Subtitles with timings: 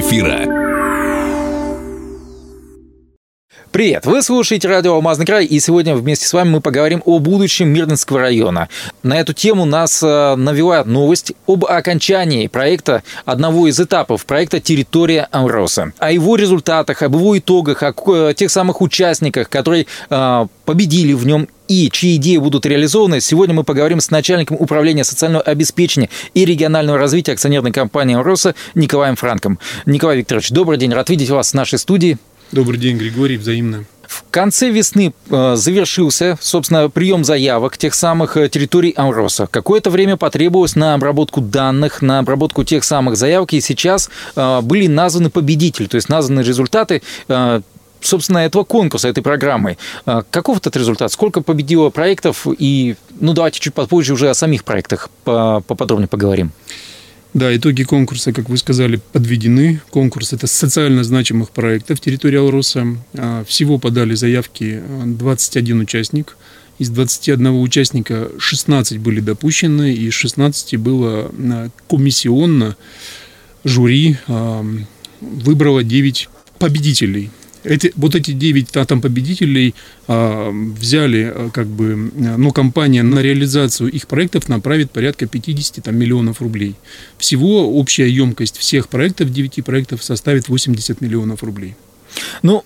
[0.00, 0.63] эфира.
[3.74, 4.06] Привет!
[4.06, 8.20] Вы слушаете радио «Алмазный край», и сегодня вместе с вами мы поговорим о будущем Мирнинского
[8.20, 8.68] района.
[9.02, 15.26] На эту тему нас э, навела новость об окончании проекта, одного из этапов проекта «Территория
[15.32, 15.92] Амроса».
[15.98, 21.48] О его результатах, об его итогах, о тех самых участниках, которые э, победили в нем
[21.66, 26.96] и чьи идеи будут реализованы, сегодня мы поговорим с начальником управления социального обеспечения и регионального
[26.96, 29.58] развития акционерной компании «Амроса» Николаем Франком.
[29.84, 32.18] Николай Викторович, добрый день, рад видеть вас в нашей студии.
[32.52, 33.84] Добрый день, Григорий, взаимно.
[34.06, 39.48] В конце весны э, завершился, собственно, прием заявок тех самых э, территорий Амроса.
[39.50, 44.86] Какое-то время потребовалось на обработку данных, на обработку тех самых заявок, и сейчас э, были
[44.86, 47.02] названы победители, то есть названы результаты
[48.00, 49.78] собственно, этого конкурса, этой программы.
[50.30, 51.10] Каков этот результат?
[51.10, 52.46] Сколько победило проектов?
[52.58, 56.52] И, ну, давайте чуть попозже уже о самих проектах поподробнее поговорим.
[57.34, 59.80] Да, итоги конкурса, как вы сказали, подведены.
[59.90, 62.86] Конкурс– это социально значимых проектов территории Алроса.
[63.14, 66.36] А, всего подали заявки 21 участник.
[66.78, 72.76] Из 21 участника 16 были допущены, и 16 было а, комиссионно
[73.64, 74.64] жюри а,
[75.20, 76.28] выбрало 9
[76.60, 77.30] победителей–
[77.64, 79.74] эти, вот эти 9 там победителей
[80.06, 85.96] а, взяли, а, как бы, ну, компания на реализацию их проектов направит порядка 50 там,
[85.96, 86.76] миллионов рублей.
[87.18, 91.74] Всего общая емкость всех проектов, 9 проектов, составит 80 миллионов рублей.
[92.42, 92.64] Ну,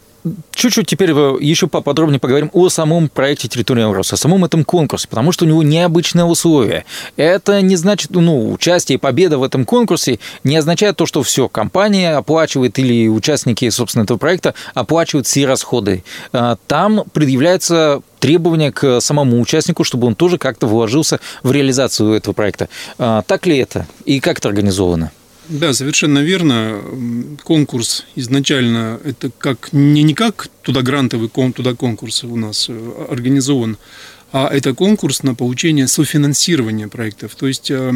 [0.52, 5.32] чуть-чуть теперь еще поподробнее поговорим о самом проекте «Территория Евроса», о самом этом конкурсе, потому
[5.32, 6.84] что у него необычные условия.
[7.16, 11.48] Это не значит, ну, участие и победа в этом конкурсе не означает то, что все,
[11.48, 16.04] компания оплачивает или участники, собственно, этого проекта оплачивают все расходы.
[16.32, 22.34] А, там предъявляется требования к самому участнику, чтобы он тоже как-то вложился в реализацию этого
[22.34, 22.68] проекта.
[22.98, 23.86] А, так ли это?
[24.04, 25.12] И как это организовано?
[25.48, 26.82] Да, совершенно верно.
[27.42, 33.78] Конкурс изначально это как не, не как туда грантовый туда конкурс у нас э, организован,
[34.30, 37.34] а это конкурс на получение софинансирования проектов.
[37.34, 37.94] То есть э,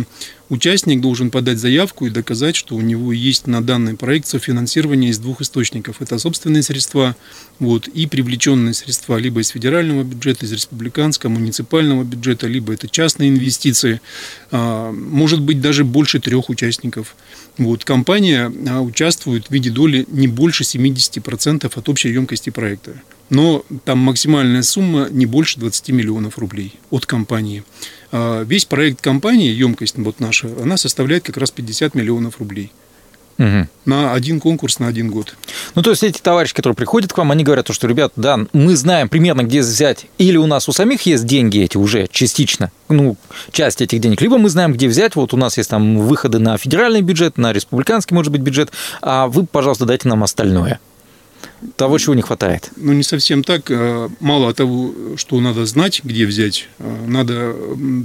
[0.53, 5.19] участник должен подать заявку и доказать, что у него есть на данный проект софинансирование из
[5.19, 6.03] двух источников.
[6.03, 7.17] Это собственные средства
[7.59, 13.31] вот, и привлеченные средства либо из федерального бюджета, из республиканского, муниципального бюджета, либо это частные
[13.31, 14.03] инвестиции.
[14.51, 17.17] А, может быть даже больше трех участников.
[17.57, 22.93] Вот, компания а, участвует в виде доли не больше 70% от общей емкости проекта
[23.33, 27.65] но там максимальная сумма не больше 20 миллионов рублей от компании.
[28.13, 32.71] А весь проект компании, емкость вот наша, она составляет как раз 50 миллионов рублей.
[33.39, 33.67] Угу.
[33.87, 35.35] На один конкурс на один год.
[35.75, 38.77] Ну, то есть эти товарищи, которые приходят к вам, они говорят, что, ребят, да, мы
[38.77, 43.17] знаем примерно, где взять, или у нас у самих есть деньги эти уже частично, ну,
[43.51, 46.59] часть этих денег, либо мы знаем, где взять, вот у нас есть там выходы на
[46.59, 50.79] федеральный бюджет, на республиканский, может быть, бюджет, а вы, пожалуйста, дайте нам остальное
[51.77, 52.71] того, чего не хватает?
[52.77, 53.71] Ну, не совсем так.
[53.71, 57.55] А, мало того, что надо знать, где взять, а, надо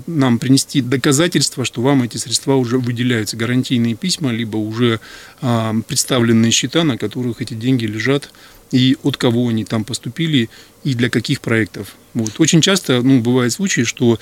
[0.07, 3.37] нам принести доказательства, что вам эти средства уже выделяются.
[3.37, 4.99] Гарантийные письма, либо уже
[5.41, 8.29] а, представленные счета, на которых эти деньги лежат,
[8.71, 10.49] и от кого они там поступили,
[10.83, 11.95] и для каких проектов.
[12.13, 12.39] Вот.
[12.39, 14.19] Очень часто ну, бывают случаи, что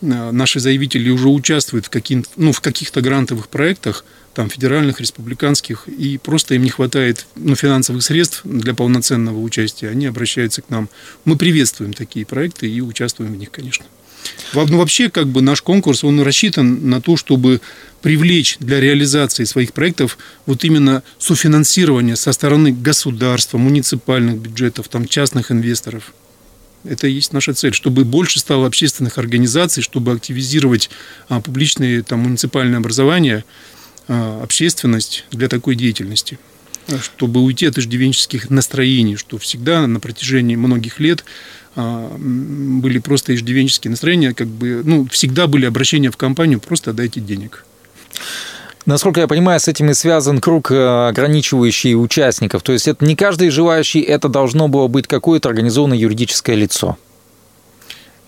[0.00, 4.04] наши заявители уже участвуют в, каким, ну, в каких-то грантовых проектах,
[4.34, 10.06] там, федеральных, республиканских, и просто им не хватает ну, финансовых средств для полноценного участия, они
[10.06, 10.88] обращаются к нам.
[11.24, 13.84] Мы приветствуем такие проекты и участвуем в них, конечно.
[14.52, 17.60] Ну, вообще, как бы наш конкурс, он рассчитан на то, чтобы
[18.02, 25.50] привлечь для реализации своих проектов вот именно софинансирование со стороны государства, муниципальных бюджетов, там, частных
[25.50, 26.12] инвесторов.
[26.84, 30.90] Это и есть наша цель, чтобы больше стало общественных организаций, чтобы активизировать
[31.28, 33.44] а, публичные там, муниципальные образования–
[34.08, 36.38] а, общественность для такой деятельности
[37.02, 41.22] чтобы уйти от иждивенческих настроений, что всегда на протяжении многих лет
[41.76, 47.20] а, были просто иждивенческие настроения, как бы, ну, всегда были обращения в компанию, просто дайте
[47.20, 47.66] денег.
[48.86, 52.62] Насколько я понимаю, с этим и связан круг э, ограничивающий участников.
[52.62, 56.96] То есть это не каждый желающий, это должно было быть какое-то организованное юридическое лицо.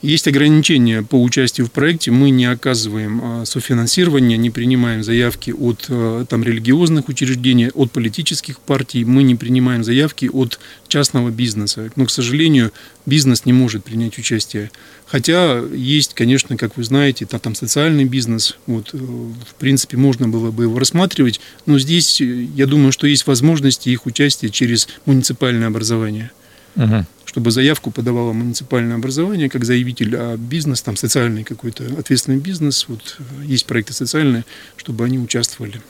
[0.03, 2.11] Есть ограничения по участию в проекте.
[2.11, 8.61] Мы не оказываем а, софинансирование, не принимаем заявки от а, там, религиозных учреждений, от политических
[8.61, 9.05] партий.
[9.05, 10.59] Мы не принимаем заявки от
[10.89, 11.91] частного бизнеса.
[11.97, 12.73] Но, к сожалению,
[13.05, 14.71] бизнес не может принять участие.
[15.07, 18.57] Хотя есть, конечно, как вы знаете, там, социальный бизнес.
[18.67, 21.43] Вот, э, в принципе, можно было бы его рассматривать.
[21.67, 26.31] Но здесь, э, я думаю, что есть возможности их участия через муниципальное образование.
[26.77, 32.87] Угу чтобы заявку подавало муниципальное образование как заявитель, а бизнес, там социальный какой-то ответственный бизнес,
[32.89, 34.45] вот есть проекты социальные,
[34.77, 35.81] чтобы они участвовали.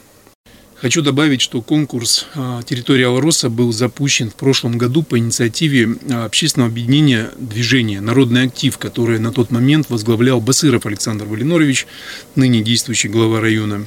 [0.75, 6.27] Хочу добавить, что конкурс а, «Территория Алроса» был запущен в прошлом году по инициативе а,
[6.27, 11.87] общественного объединения движения «Народный актив», которое на тот момент возглавлял Басыров Александр Валинорович,
[12.35, 13.87] ныне действующий глава района.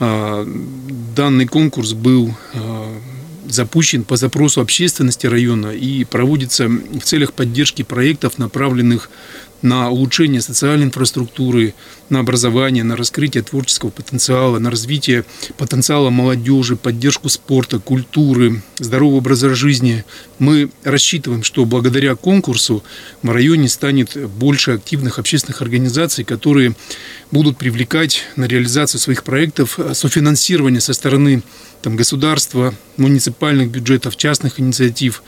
[0.00, 0.44] А,
[1.14, 2.34] данный конкурс был
[3.54, 9.10] запущен по запросу общественности района и проводится в целях поддержки проектов, направленных
[9.62, 11.74] на улучшение социальной инфраструктуры,
[12.08, 15.24] на образование, на раскрытие творческого потенциала, на развитие
[15.56, 20.04] потенциала молодежи, поддержку спорта, культуры, здорового образа жизни.
[20.38, 22.82] Мы рассчитываем, что благодаря конкурсу
[23.22, 26.74] в районе станет больше активных общественных организаций, которые
[27.30, 31.42] будут привлекать на реализацию своих проектов софинансирование со стороны
[31.82, 35.22] там, государства, муниципальных бюджетов, частных инициатив.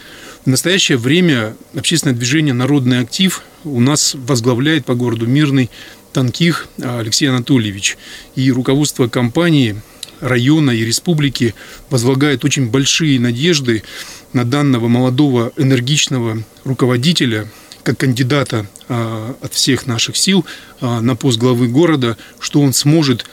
[0.44, 5.70] В настоящее время общественное движение «Народный актив» у нас возглавляет по городу Мирный
[6.12, 7.96] Танких Алексей Анатольевич.
[8.34, 9.80] И руководство компании,
[10.18, 11.54] района и республики
[11.90, 13.84] возлагает очень большие надежды
[14.32, 17.48] на данного молодого энергичного руководителя,
[17.84, 20.44] как кандидата а, от всех наших сил
[20.80, 23.26] а, на пост главы города, что он сможет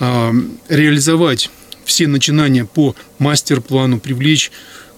[0.00, 0.32] а,
[0.70, 1.50] реализовать
[1.84, 4.50] все начинания по мастер-плану, привлечь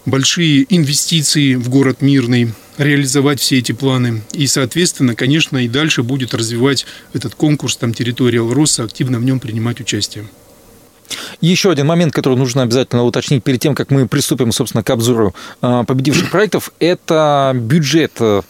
[0.06, 4.22] большие инвестиции в город Мирный, реализовать все эти планы.
[4.32, 9.40] И, соответственно, конечно, и дальше будет развивать этот конкурс, там территория Алроса, активно в нем
[9.40, 10.26] принимать участие.
[11.40, 15.34] Еще один момент, который нужно обязательно уточнить перед тем, как мы приступим, собственно, к обзору
[15.60, 18.42] а, победивших проектов, это бюджет, а,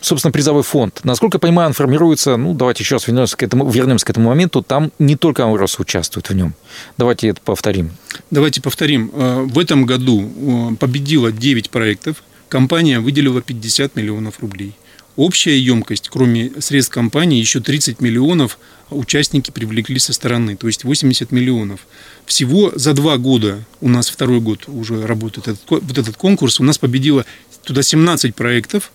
[0.00, 1.00] собственно, призовой фонд.
[1.04, 4.28] Насколько я понимаю, он формируется, ну, давайте еще раз вернемся к этому, вернемся к этому
[4.28, 6.54] моменту, там не только Амурос участвует в нем.
[6.98, 7.92] Давайте это повторим.
[8.30, 9.10] Давайте повторим.
[9.14, 14.74] А, в этом году победило 9 проектов, компания выделила 50 миллионов рублей.
[15.16, 18.58] Общая емкость, кроме средств компании, еще 30 миллионов
[18.90, 21.86] участники привлекли со стороны, то есть 80 миллионов.
[22.26, 26.64] Всего за два года, у нас второй год уже работает этот, вот этот конкурс, у
[26.64, 27.24] нас победило
[27.62, 28.90] туда 17 проектов,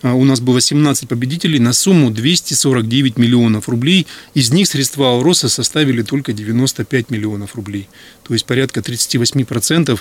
[0.00, 4.06] а у нас было 17 победителей на сумму 249 миллионов рублей.
[4.32, 7.88] Из них средства Алроса составили только 95 миллионов рублей.
[8.22, 9.98] То есть порядка 38%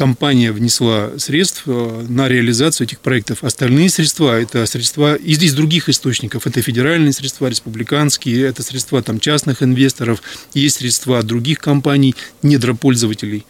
[0.00, 3.44] компания внесла средств э, на реализацию этих проектов.
[3.44, 6.46] Остальные средства– это средства из, из других источников.
[6.46, 10.22] Это федеральные средства, республиканские, это средства там, частных инвесторов,
[10.54, 13.44] есть средства других компаний, недропользователей.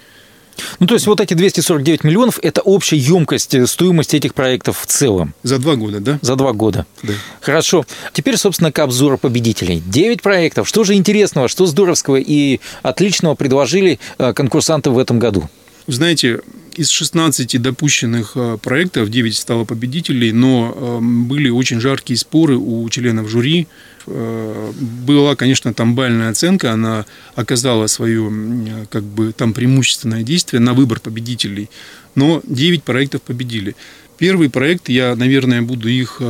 [0.81, 4.87] Ну, то есть вот эти 249 миллионов– это общая емкость э, стоимости этих проектов в
[4.87, 5.35] целом.
[5.45, 6.19] За два года, да?
[6.21, 6.85] За два года.
[7.05, 7.13] Да.
[7.41, 7.87] Хорошо.
[8.13, 9.81] Теперь, собственно, к обзору победителей.
[9.87, 10.67] Девять проектов.
[10.67, 15.49] Что же интересного, что здоровского и отличного предложили э, конкурсанты в этом году?
[15.93, 16.41] Знаете,
[16.77, 22.89] из 16 допущенных э, проектов 9 стало победителей, но э, были очень жаркие споры у
[22.89, 23.67] членов жюри.
[24.07, 24.73] Э,
[25.07, 31.01] была, конечно, там бальная оценка, она оказала свое как бы там преимущественное действие на выбор
[31.01, 31.69] победителей,
[32.15, 33.77] но 9 проектов победили.
[34.19, 36.21] Первый проект, я, наверное, буду их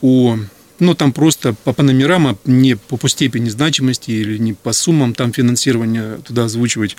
[0.00, 0.38] по
[0.78, 4.72] ну, там просто по, по номерам, а не по, по степени значимости или не по
[4.72, 6.96] суммам там финансирования туда озвучивать.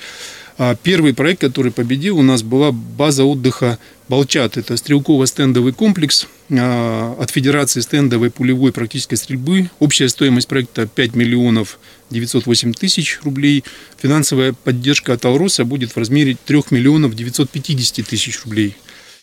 [0.60, 3.78] А первый проект, который победил, у нас была база отдыха
[4.10, 4.58] Балчат.
[4.58, 9.70] Это стрелково-стендовый комплекс а, от Федерации стендовой пулевой практической стрельбы.
[9.80, 11.78] Общая стоимость проекта 5 миллионов
[12.10, 13.64] 908 тысяч рублей.
[14.02, 18.76] Финансовая поддержка от Алроса будет в размере 3 миллионов 950 тысяч рублей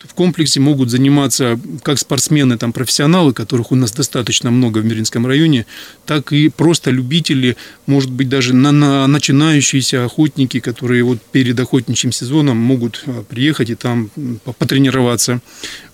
[0.07, 5.27] в комплексе могут заниматься как спортсмены, там, профессионалы, которых у нас достаточно много в Миринском
[5.27, 5.67] районе,
[6.07, 7.57] так и просто любители,
[7.87, 13.71] может быть, даже на, на начинающиеся охотники, которые вот перед охотничьим сезоном могут а, приехать
[13.71, 14.11] и там
[14.59, 15.41] потренироваться.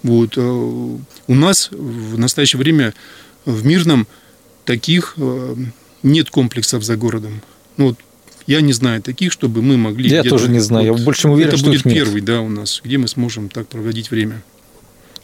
[0.03, 0.35] Вот.
[0.37, 2.95] Э, у нас в настоящее время
[3.45, 4.07] в Мирном
[4.65, 5.57] таких э,
[6.03, 7.43] нет комплексов за городом.
[7.77, 7.99] Ну, вот
[8.47, 10.09] я не знаю таких, чтобы мы могли...
[10.11, 10.93] Я тоже не знаю.
[10.93, 13.69] Вот, я больше уверен, это что будет первый, да, у нас, где мы сможем так
[13.69, 14.43] проводить время.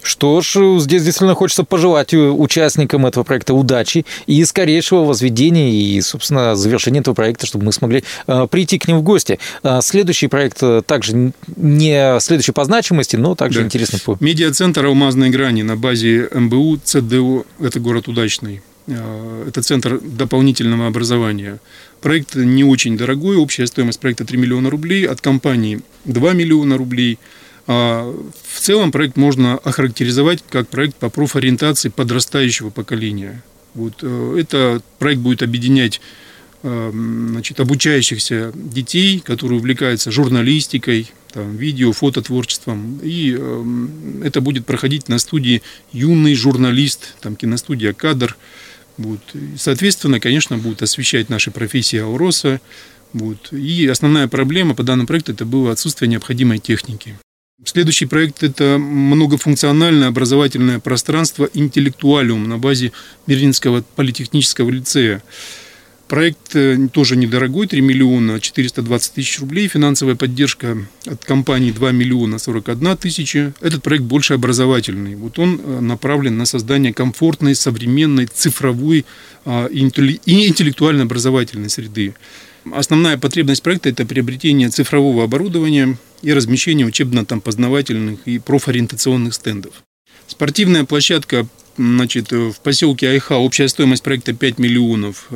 [0.06, 6.54] Что ж, здесь действительно хочется пожелать участникам этого проекта удачи и скорейшего возведения и, собственно,
[6.54, 9.40] завершения этого проекта, чтобы мы смогли э, прийти к ним в гости.
[9.64, 13.66] Э, следующий проект э, также не следующий по значимости, но также да.
[13.66, 14.16] интересный по...
[14.20, 18.62] Медиацентр «Алмазной грани» на базе МБУ ЦДУ, это город Удачный.
[18.86, 21.58] Э, это центр дополнительного образования.
[22.00, 27.18] Проект не очень дорогой, общая стоимость проекта 3 миллиона рублей, от компании 2 миллиона рублей.
[27.66, 28.04] А
[28.44, 33.42] в целом проект можно охарактеризовать как проект по профориентации подрастающего поколения.
[33.74, 36.00] Вот, э, это проект будет объединять
[36.62, 43.00] э, значит, обучающихся детей, которые увлекаются журналистикой, там, видео, фототворчеством.
[43.02, 43.64] И э,
[44.24, 45.62] это будет проходить на студии
[45.92, 48.36] «Юный журналист», там киностудия «Кадр».
[48.98, 49.20] Вот.
[49.56, 52.60] соответственно, конечно, будут освещать наши профессии Ауроса,
[53.12, 53.52] Вот.
[53.52, 57.16] И основная проблема по данному проекту это было отсутствие необходимой техники.
[57.64, 62.92] Следующий проект– это многофункциональное образовательное пространство «Интеллектуалиум» на базе
[63.26, 65.22] Берлинского политехнического лицея.
[66.08, 69.66] Проект э, тоже недорогой, 3 миллиона 420 тысяч рублей.
[69.66, 73.52] Финансовая поддержка от компании 2 миллиона 41 тысяча.
[73.60, 75.16] Этот проект больше образовательный.
[75.16, 79.04] Вот он э, направлен на создание комфортной, современной, цифровой
[79.44, 82.14] а, и интеллектуально образовательной среды.
[82.72, 89.85] Основная потребность проекта– это приобретение цифрового оборудования и размещение учебно-познавательных и профориентационных стендов.
[90.26, 91.46] Спортивная площадка
[91.78, 95.28] Значит, в поселке Айха общая стоимость проекта 5 миллионов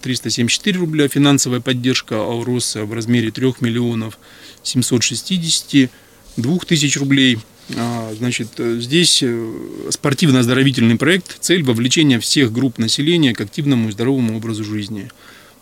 [0.00, 4.18] 374 э, рубля, финансовая поддержка Ауроса в размере 3 миллионов
[4.62, 7.38] 762 тысяч рублей.
[7.76, 9.52] А, значит, здесь э,
[9.90, 15.10] спортивно-оздоровительный проект, цель вовлечения всех групп населения к активному и здоровому образу жизни.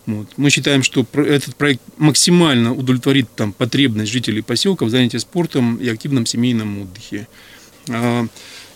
[0.06, 0.28] Вот.
[0.37, 5.88] Мы считаем, что этот проект максимально удовлетворит там, потребность жителей поселка в занятии спортом и
[5.88, 7.26] активном семейном отдыхе.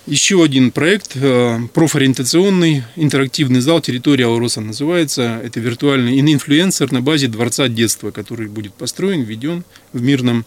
[0.06, 5.40] Еще один проект, э, профориентационный, интерактивный зал, территория Ауроса называется.
[5.42, 10.44] Это виртуальный инфлюенсер на базе Дворца детства, который будет построен, введен в Мирном.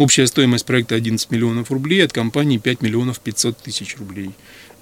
[0.00, 4.30] Общая стоимость проекта 11 миллионов рублей, от компании 5 миллионов 500 тысяч рублей.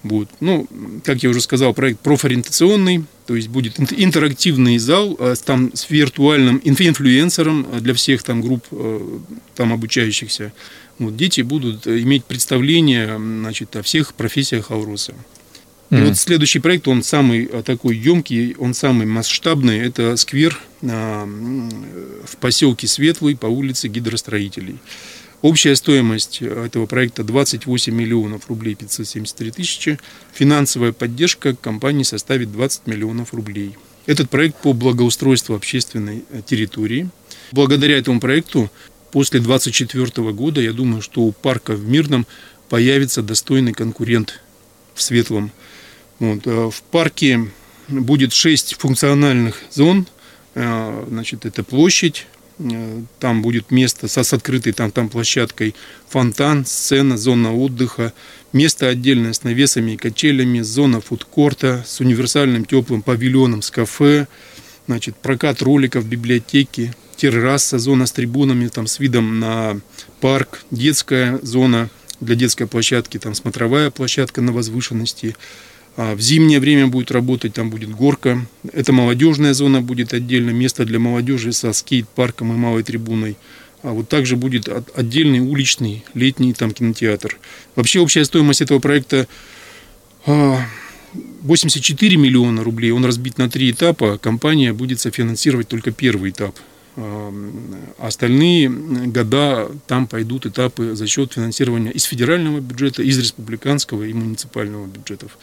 [0.04, 0.28] будет.
[0.38, 0.68] Ну,
[1.04, 6.60] как я уже сказал, проект профориентационный, то есть будет интерактивный зал э, там с виртуальным
[6.62, 9.18] инфлюенсером для всех там групп э,
[9.56, 10.52] там обучающихся
[11.00, 15.14] вот, дети будут иметь представление значит, о всех профессиях Ауруса.
[15.90, 16.04] Mm-hmm.
[16.06, 19.78] вот следующий проект, он самый а, такой емкий, он самый масштабный.
[19.78, 24.78] Это сквер а, в поселке Светлый по улице гидростроителей.
[25.40, 29.98] Общая стоимость этого проекта 28 миллионов рублей 573 тысячи.
[30.34, 33.76] Финансовая поддержка компании составит 20 миллионов рублей.
[34.06, 37.08] Этот проект по благоустройству общественной э, территории.
[37.52, 38.70] Благодаря этому проекту
[39.12, 42.26] после 2024 года, я думаю, что у парка в Мирном
[42.68, 44.40] появится достойный конкурент
[44.94, 45.52] в Светлом.
[46.18, 46.46] Вот.
[46.46, 47.48] Э, в парке
[47.88, 50.06] будет 6 функциональных зон.
[50.54, 52.26] Э, значит, это площадь,
[52.58, 55.74] э, там будет место со, с открытой там, там площадкой,
[56.08, 58.12] фонтан, сцена, зона отдыха,
[58.52, 64.26] место отдельное с навесами и качелями, зона фудкорта с универсальным теплым павильоном с кафе,
[64.86, 69.80] значит, прокат роликов, библиотеки, терраса, зона с трибунами, там, с видом на
[70.20, 75.36] парк, детская зона для детской площадки, там смотровая площадка на возвышенности.
[75.98, 78.46] А в зимнее время будет работать, там будет горка.
[78.72, 83.36] Это молодежная зона будет отдельно, место для молодежи со скейт-парком и малой трибуной.
[83.82, 87.36] А вот также будет отдельный уличный летний там кинотеатр.
[87.74, 89.26] Вообще общая стоимость этого проекта
[90.24, 92.92] 84 а, миллиона рублей.
[92.92, 94.18] Он разбит на три этапа.
[94.18, 96.56] Компания будет софинансировать только первый этап.
[97.98, 104.86] Остальные года там пойдут этапы за счет финансирования из федерального бюджета, из республиканского и муниципального
[104.86, 105.36] бюджетов.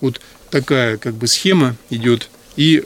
[0.00, 2.28] Вот такая как бы схема идет.
[2.56, 2.84] И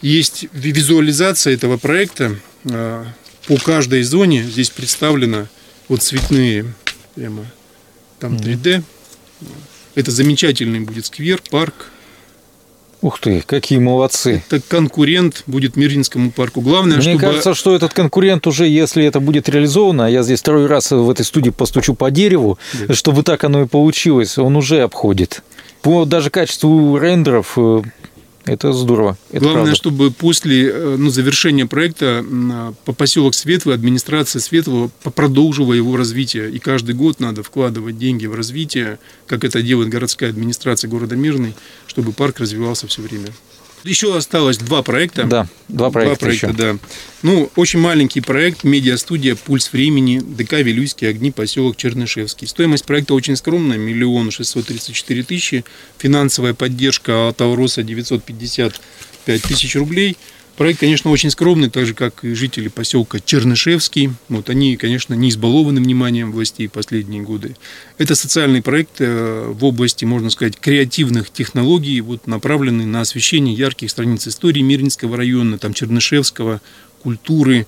[0.00, 2.36] есть визуализация этого проекта.
[2.64, 3.06] А,
[3.46, 5.46] по каждой зоне здесь представлено
[5.88, 6.72] вот цветные
[7.14, 7.44] прямо
[8.18, 8.82] там 3D.
[9.94, 11.92] Это замечательный будет сквер, парк,
[13.02, 14.44] Ух ты, какие молодцы.
[14.48, 16.60] Это конкурент будет Миринскому парку.
[16.60, 17.18] Главное, Мне чтобы...
[17.18, 21.10] кажется, что этот конкурент уже, если это будет реализовано, а я здесь второй раз в
[21.10, 22.94] этой студии постучу по дереву, да.
[22.94, 25.42] чтобы так оно и получилось, он уже обходит.
[25.82, 27.82] По даже качеству рендеров э,
[28.44, 29.16] это здорово.
[29.30, 29.76] Это Главное, правда.
[29.76, 32.24] чтобы после э, ну, завершения проекта
[32.84, 36.50] по поселок Светлый, администрация Светлого продолжила его развитие.
[36.50, 41.54] И каждый год надо вкладывать деньги в развитие, как это делает городская администрация города Мирный,
[41.86, 43.28] чтобы парк развивался все время.
[43.84, 45.24] Еще осталось два проекта.
[45.24, 46.18] Да, два проекта.
[46.18, 46.56] Два проекта, еще.
[46.56, 46.76] да.
[47.22, 52.46] Ну, очень маленький проект, медиастудия «Пульс времени», ДК «Вилюйские огни», поселок Чернышевский.
[52.46, 55.64] Стоимость проекта очень скромная, миллион шестьсот тридцать четыре тысячи.
[55.98, 60.16] Финансовая поддержка от Ауроса 955 тысяч рублей–
[60.56, 64.10] Проект, конечно, очень скромный, так же, как и жители поселка Чернышевский.
[64.28, 67.56] Вот они, конечно, не избалованы вниманием властей последние годы.
[67.96, 73.90] Это социальный проект э, в области, можно сказать, креативных технологий, вот, направленный на освещение ярких
[73.90, 76.60] страниц истории Мирнинского района, там, Чернышевского,
[77.02, 77.66] культуры.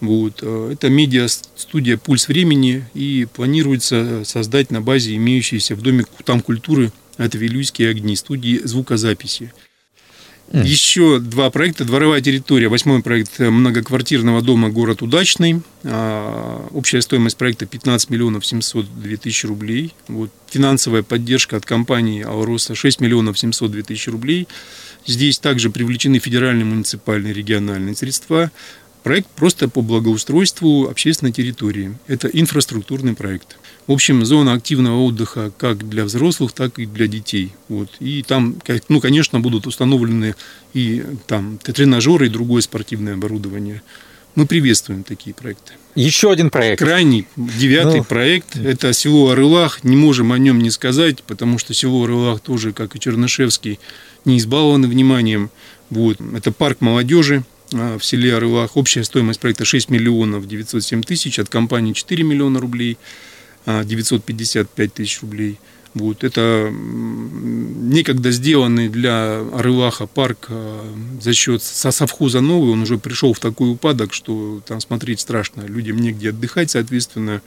[0.00, 0.40] Вот.
[0.42, 6.92] Э, это медиа-студия «Пульс времени» и планируется создать на базе имеющейся в Доме там культуры
[7.18, 9.52] это Вилюйские огни, студии звукозаписи.
[10.50, 10.64] Mm.
[10.64, 11.84] Еще два проекта.
[11.84, 12.68] Дворовая территория.
[12.68, 15.60] Восьмой проект многоквартирного дома «Город Удачный».
[15.84, 19.92] А, общая стоимость проекта 15 миллионов 702 тысячи рублей.
[20.08, 20.30] Вот.
[20.48, 24.48] Финансовая поддержка от компании «Алроса» 6 миллионов 702 тысячи рублей.
[25.06, 28.50] Здесь также привлечены федеральные, муниципальные, региональные средства.
[29.02, 31.96] Проект просто по благоустройству общественной территории.
[32.08, 33.56] Это инфраструктурный проект.
[33.86, 37.52] В общем, зона активного отдыха как для взрослых, так и для детей.
[37.68, 37.88] Вот.
[38.00, 38.56] И там,
[38.88, 40.34] ну, конечно, будут установлены
[40.74, 43.82] и там тренажеры, и другое спортивное оборудование.
[44.34, 45.72] Мы приветствуем такие проекты.
[45.94, 46.78] Еще один проект.
[46.78, 48.04] Крайний, девятый ну...
[48.04, 48.56] проект.
[48.56, 49.82] Это село Орылах.
[49.84, 53.80] Не можем о нем не сказать, потому что село Орылах тоже, как и Чернышевский,
[54.24, 55.50] не избалованы вниманием.
[55.90, 56.18] Вот.
[56.34, 58.76] Это парк молодежи в селе Орылах.
[58.76, 61.38] Общая стоимость проекта 6 миллионов 907 тысяч.
[61.38, 62.98] От компании 4 миллиона рублей.
[63.66, 65.58] 955 а, тысяч рублей.
[65.94, 66.22] Вот.
[66.22, 73.40] Это некогда сделанный для Арылаха парк а, за счет совхоза новый, он уже пришел в
[73.40, 77.42] такой упадок, что там смотреть страшно, людям негде отдыхать, соответственно,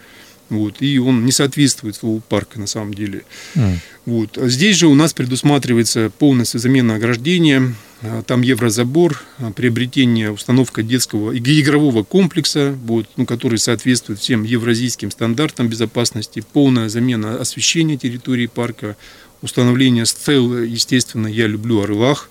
[0.49, 3.23] вот, и он не соответствует слову парка на самом деле.
[3.55, 3.75] Mm.
[4.05, 4.37] Вот.
[4.37, 7.73] А здесь же у нас предусматривается полностью замена ограждения, а,
[8.25, 15.11] там еврозабор, а, приобретение, установка детского и игрового комплекса, вот, ну, который соответствует всем евразийским
[15.11, 18.97] стандартам безопасности, полная замена освещения территории парка,
[19.41, 22.29] установление сцел, естественно, я люблю Орлах,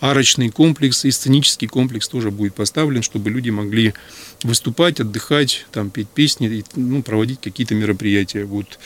[0.00, 3.94] арочный комплекс и сценический комплекс тоже будет поставлен, чтобы люди могли
[4.42, 8.44] выступать, отдыхать, там, петь песни, и, ну, проводить какие-то мероприятия.
[8.44, 8.78] Вот.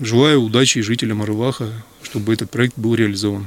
[0.00, 1.72] Желаю удачи жителям Орлаха,
[2.02, 3.46] чтобы этот проект был реализован.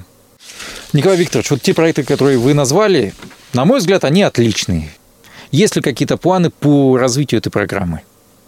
[0.93, 3.13] Николай Викторович, вот те проекты, которые вы назвали,
[3.53, 4.91] на мой взгляд, они отличные.
[5.51, 8.01] Есть ли какие-то планы по развитию этой программы?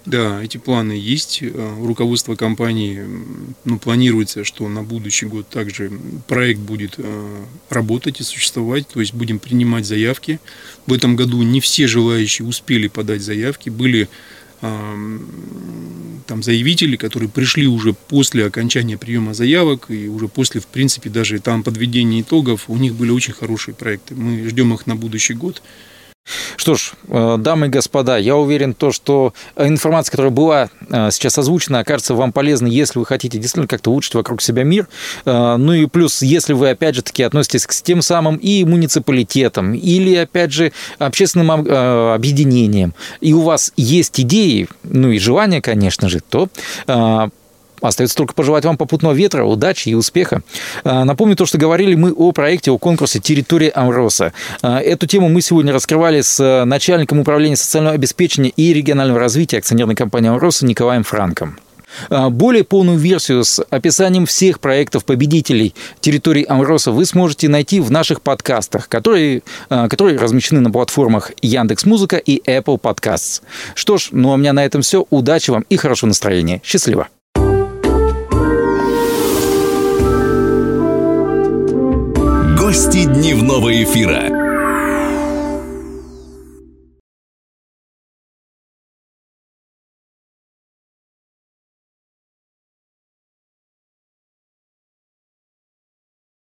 [0.06, 1.40] Да, эти планы есть.
[1.42, 3.06] Э, руководство компании
[3.64, 5.92] ну, планируется, что на будущий год также
[6.28, 10.42] проект будет э, работать и существовать, то есть будем принимать заявки.
[10.88, 14.10] В этом году не все желающие успели подать заявки, были
[14.64, 21.40] там заявители, которые пришли уже после окончания приема заявок и уже после, в принципе, даже
[21.40, 24.16] там подведения итогов, у них были очень хорошие проекты.
[24.16, 25.62] Мы ждем их на будущий год.
[26.56, 31.38] Что ж, э, дамы и господа, я уверен, то, что информация, которая была э, сейчас
[31.38, 34.88] озвучена, окажется вам полезной, если вы хотите действительно как-то улучшить вокруг себя мир.
[35.26, 39.74] Э, ну и плюс, если вы, опять же, таки относитесь к тем самым и муниципалитетам,
[39.74, 46.22] или, опять же, общественным объединениям, и у вас есть идеи, ну и желание, конечно же,
[46.22, 46.50] то
[47.84, 50.42] Остается только пожелать вам попутного ветра, удачи и успеха.
[50.86, 54.32] А, напомню то, что говорили мы о проекте, о конкурсе «Территория Амроса».
[54.62, 59.58] А, эту тему мы сегодня раскрывали с э, начальником управления социального обеспечения и регионального развития
[59.58, 61.60] акционерной компании «Амроса» Николаем Франком.
[62.10, 67.92] А, более полную версию с описанием всех проектов победителей территории Амроса вы сможете найти в
[67.92, 73.42] наших подкастах, которые, которые размещены на платформах Яндекс Музыка и Apple Podcasts.
[73.76, 75.06] Что ж, ну а у меня на этом все.
[75.10, 76.62] Удачи вам и хорошего настроения.
[76.64, 77.10] Счастливо!
[82.64, 84.43] Гости дневного эфира.